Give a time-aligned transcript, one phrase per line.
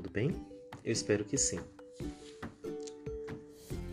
[0.00, 0.34] tudo bem?
[0.82, 1.60] Eu espero que sim.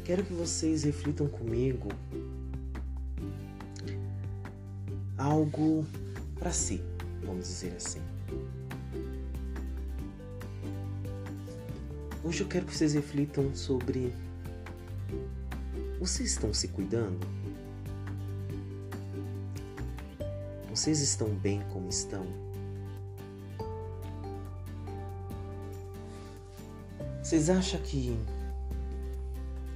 [0.06, 1.90] Quero que vocês reflitam comigo
[5.18, 5.86] algo
[6.40, 6.82] para si,
[7.26, 8.00] vamos dizer assim.
[12.24, 14.14] Hoje eu quero que vocês reflitam sobre
[16.00, 17.28] vocês estão se cuidando?
[20.70, 22.47] Vocês estão bem como estão?
[27.28, 28.18] Vocês acham que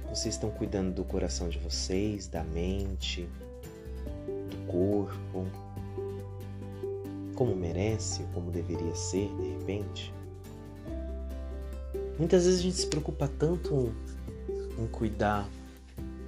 [0.08, 3.28] vocês estão cuidando do coração de vocês, da mente,
[4.48, 5.46] do corpo,
[7.34, 10.14] como merece, como deveria ser de repente?
[12.18, 13.94] Muitas vezes a gente se preocupa tanto
[14.78, 15.46] em cuidar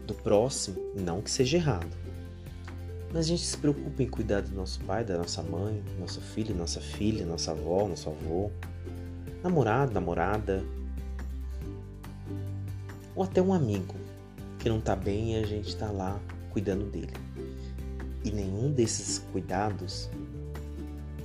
[0.06, 1.96] do próximo, não que seja errado.
[3.14, 6.54] Mas a gente se preocupa em cuidar do nosso pai, da nossa mãe, nosso filho,
[6.54, 8.50] nossa filha, nossa avó, nosso avô,
[9.42, 10.62] namorado, namorada,
[13.14, 13.94] ou até um amigo
[14.58, 16.20] que não está bem e a gente está lá
[16.50, 17.12] cuidando dele.
[18.24, 20.08] E nenhum desses cuidados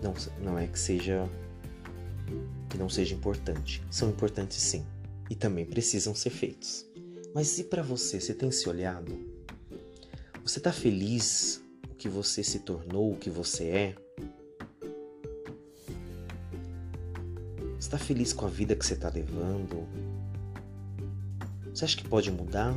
[0.02, 1.28] não, não é que seja
[2.70, 3.82] que não seja importante.
[3.90, 4.86] São importantes sim
[5.30, 6.86] e também precisam ser feitos.
[7.34, 9.18] Mas se para você você tem se olhado,
[10.44, 13.96] você está feliz o que você se tornou, o que você é?
[17.80, 19.88] Está feliz com a vida que você está levando?
[21.80, 22.76] Você acha que pode mudar?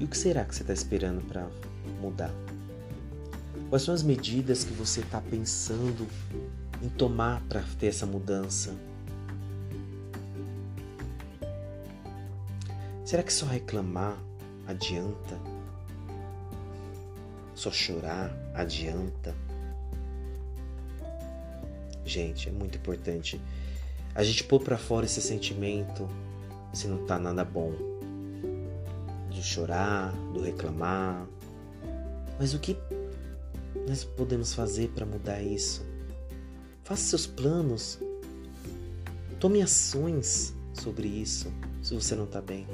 [0.00, 1.48] E o que será que você está esperando para
[2.00, 2.34] mudar?
[3.68, 6.04] Quais são as medidas que você está pensando
[6.82, 8.74] em tomar para ter essa mudança?
[13.04, 14.18] Será que só reclamar
[14.66, 15.38] adianta?
[17.54, 19.32] Só chorar adianta?
[22.04, 23.40] Gente, é muito importante
[24.12, 26.08] a gente pôr para fora esse sentimento
[26.72, 27.72] se não tá nada bom.
[29.30, 31.26] De chorar, do reclamar.
[32.38, 32.76] Mas o que
[33.88, 35.84] nós podemos fazer para mudar isso?
[36.84, 37.98] Faça seus planos.
[39.38, 42.66] Tome ações sobre isso se você não está bem.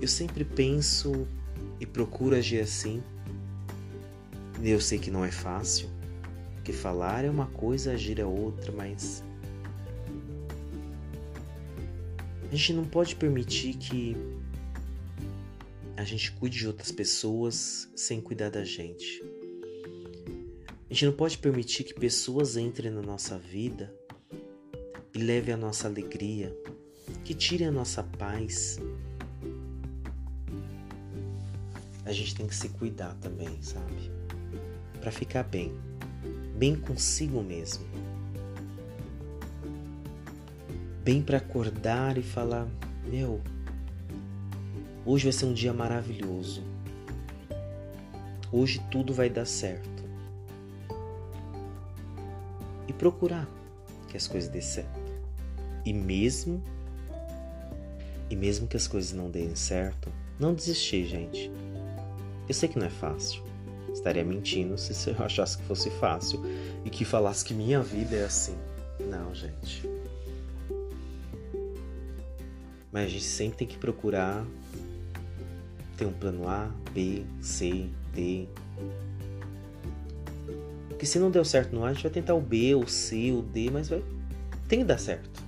[0.00, 1.26] Eu sempre penso
[1.78, 3.02] e procuro agir assim.
[4.62, 5.88] Eu sei que não é fácil,
[6.54, 9.22] porque falar é uma coisa, agir é outra, mas
[12.50, 14.16] A gente não pode permitir que
[15.96, 19.22] a gente cuide de outras pessoas sem cuidar da gente.
[20.90, 23.94] A gente não pode permitir que pessoas entrem na nossa vida
[25.14, 26.52] e levem a nossa alegria,
[27.24, 28.80] que tirem a nossa paz.
[32.04, 34.10] A gente tem que se cuidar também, sabe?
[35.00, 35.72] Para ficar bem,
[36.56, 38.09] bem consigo mesmo
[41.04, 42.66] bem para acordar e falar:
[43.04, 43.40] Meu,
[45.04, 46.62] hoje vai ser um dia maravilhoso.
[48.52, 49.88] Hoje tudo vai dar certo.
[52.88, 53.48] E procurar
[54.08, 55.00] que as coisas dêem certo.
[55.84, 56.62] E mesmo
[58.28, 60.08] e mesmo que as coisas não deem certo,
[60.38, 61.50] não desistir, gente.
[62.48, 63.42] Eu sei que não é fácil.
[63.92, 66.40] Estaria mentindo se eu achasse que fosse fácil
[66.84, 68.56] e que falasse que minha vida é assim.
[69.00, 69.89] Não, gente.
[72.92, 74.44] Mas a gente sempre tem que procurar
[75.96, 78.48] ter um plano A, B, C, D.
[80.88, 83.32] Porque se não deu certo no A, a gente vai tentar o B, o C,
[83.32, 84.02] o D, mas vai
[84.66, 85.42] tem que dar certo.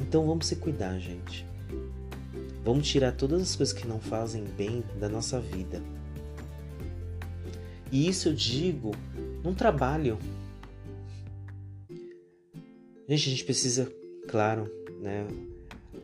[0.00, 1.46] Então vamos se cuidar, gente.
[2.64, 5.80] Vamos tirar todas as coisas que não fazem bem da nossa vida.
[7.92, 8.90] E isso eu digo
[9.44, 10.18] num trabalho.
[13.08, 13.92] Gente, a gente precisa
[14.28, 14.70] claro,
[15.00, 15.26] né?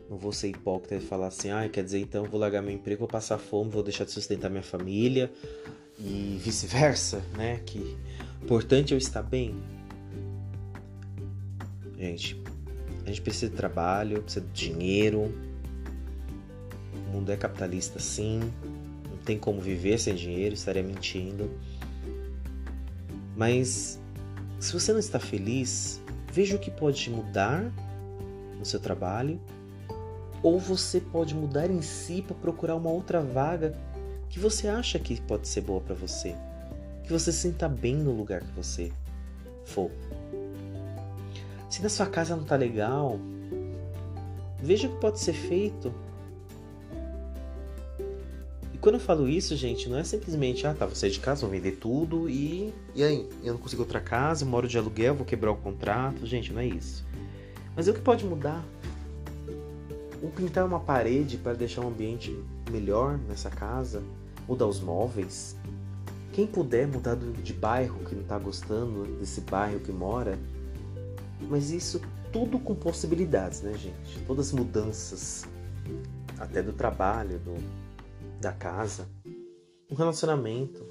[0.09, 2.99] Não vou ser hipócrita e falar assim, ah, quer dizer, então vou largar meu emprego,
[2.99, 5.31] vou passar fome, vou deixar de sustentar minha família
[5.97, 7.61] e vice-versa, né?
[7.65, 7.97] Que
[8.43, 9.55] importante eu estar bem.
[11.97, 12.41] Gente,
[13.05, 15.33] a gente precisa de trabalho, precisa de dinheiro.
[16.93, 18.39] O mundo é capitalista sim.
[19.09, 21.49] Não tem como viver sem dinheiro, estaria mentindo.
[23.35, 23.99] Mas
[24.59, 26.01] se você não está feliz,
[26.31, 27.71] veja o que pode mudar
[28.61, 29.41] no seu trabalho,
[30.43, 33.75] ou você pode mudar em si para procurar uma outra vaga
[34.29, 36.35] que você acha que pode ser boa para você,
[37.03, 38.91] que você se sinta bem no lugar que você
[39.65, 39.91] for.
[41.69, 43.19] Se na sua casa não tá legal,
[44.61, 45.91] veja o que pode ser feito
[48.73, 51.41] e quando eu falo isso, gente, não é simplesmente, ah, tá, vou sair de casa,
[51.41, 52.73] vou vender tudo e.
[52.95, 53.27] E aí?
[53.43, 56.25] Eu não consigo outra casa, moro de aluguel, vou quebrar o contrato.
[56.25, 57.05] Gente, não é isso.
[57.75, 58.63] Mas o que pode mudar?
[60.21, 62.37] Ou pintar uma parede para deixar um ambiente
[62.69, 64.03] melhor nessa casa,
[64.47, 65.55] mudar os móveis.
[66.33, 70.37] Quem puder mudar de bairro que não está gostando desse bairro que mora,
[71.49, 72.01] mas isso
[72.31, 74.19] tudo com possibilidades, né, gente?
[74.25, 75.45] Todas as mudanças,
[76.39, 77.55] até do trabalho, do,
[78.39, 79.07] da casa,
[79.89, 80.85] um relacionamento.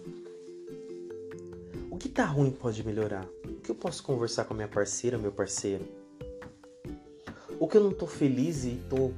[1.91, 3.27] O que tá ruim pode melhorar?
[3.45, 6.00] O que eu posso conversar com a minha parceira, meu parceiro?
[7.61, 9.13] O que eu não tô feliz e tô,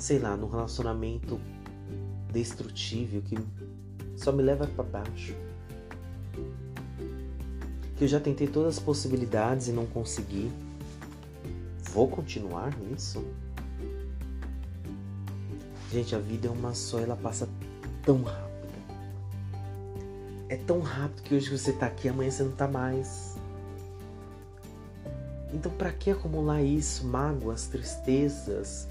[0.00, 1.38] sei lá, num relacionamento
[2.32, 3.36] destrutível que
[4.16, 5.36] só me leva para baixo.
[7.94, 10.50] Que eu já tentei todas as possibilidades e não consegui.
[11.92, 13.22] Vou continuar nisso?
[15.92, 17.46] Gente, a vida é uma só, ela passa
[18.02, 18.48] tão rápida.
[20.48, 23.37] É tão rápido que hoje você tá aqui, amanhã você não tá mais.
[25.52, 28.86] Então, para que acumular isso, mágoas, tristezas?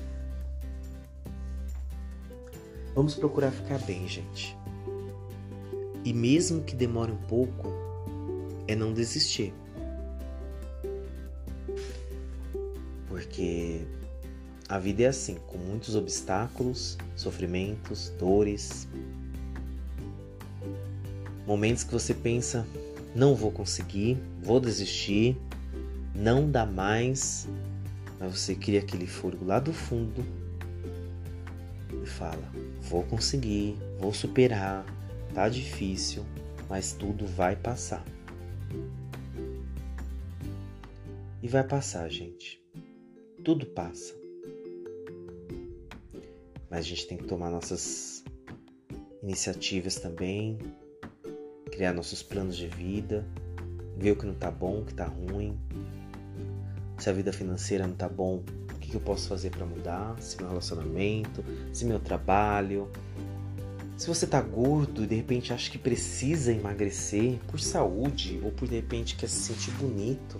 [2.95, 4.57] Vamos procurar ficar bem, gente.
[6.03, 7.67] E mesmo que demore um pouco,
[8.67, 9.53] é não desistir.
[13.07, 13.85] Porque
[14.67, 18.87] a vida é assim, com muitos obstáculos, sofrimentos, dores.
[21.45, 22.65] Momentos que você pensa,
[23.15, 25.37] não vou conseguir, vou desistir,
[26.17, 27.47] não dá mais.
[28.19, 30.25] Mas você cria aquele fôlego lá do fundo
[32.03, 34.85] e fala: vou conseguir, vou superar,
[35.33, 36.25] tá difícil,
[36.67, 38.03] mas tudo vai passar.
[41.41, 42.59] E vai passar, gente.
[43.43, 44.15] Tudo passa.
[46.69, 48.23] Mas a gente tem que tomar nossas
[49.23, 50.57] iniciativas também,
[51.71, 53.25] criar nossos planos de vida,
[53.95, 55.57] ver o que não tá bom, o que tá ruim.
[56.97, 60.15] Se a vida financeira não tá bom, o que eu posso fazer para mudar?
[60.19, 62.89] Se meu relacionamento, se meu trabalho.
[63.97, 68.67] Se você tá gordo e de repente acha que precisa emagrecer por saúde ou por
[68.67, 70.37] de repente quer se sentir bonito.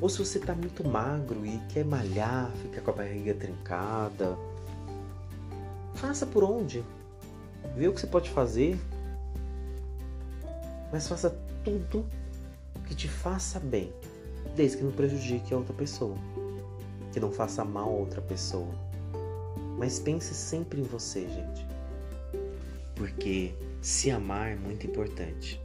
[0.00, 4.38] Ou se você tá muito magro e quer malhar, fica com a barriga trincada,
[5.98, 6.84] Faça por onde.
[7.76, 8.78] Vê o que você pode fazer.
[10.92, 12.06] Mas faça tudo
[12.86, 13.92] que te faça bem.
[14.54, 16.16] Desde que não prejudique a outra pessoa.
[17.12, 18.74] Que não faça mal a outra pessoa.
[19.78, 21.66] Mas pense sempre em você, gente.
[22.94, 25.60] Porque se amar é muito importante.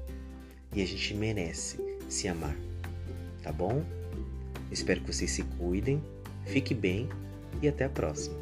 [0.75, 1.77] E a gente merece
[2.07, 2.55] se amar.
[3.41, 3.83] Tá bom?
[4.71, 6.01] Espero que vocês se cuidem,
[6.45, 7.09] fique bem
[7.61, 8.35] e até a próxima.